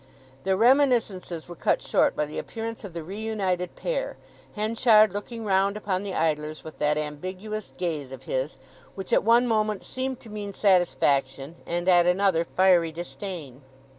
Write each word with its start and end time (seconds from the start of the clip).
Their 0.45 0.57
reminiscences 0.57 1.47
were 1.47 1.55
cut 1.55 1.83
short 1.83 2.15
by 2.15 2.25
the 2.25 2.39
appearance 2.39 2.83
of 2.83 2.93
the 2.93 3.03
reunited 3.03 3.75
pair—Henchard 3.75 5.13
looking 5.13 5.45
round 5.45 5.77
upon 5.77 6.01
the 6.01 6.15
idlers 6.15 6.63
with 6.63 6.79
that 6.79 6.97
ambiguous 6.97 7.71
gaze 7.77 8.11
of 8.11 8.23
his, 8.23 8.57
which 8.95 9.13
at 9.13 9.23
one 9.23 9.45
moment 9.47 9.83
seemed 9.83 10.19
to 10.21 10.29
mean 10.31 10.55
satisfaction, 10.55 11.55
and 11.67 11.87
at 11.87 12.07
another 12.07 12.43
fiery 12.43 12.91
disdain. 12.91 13.61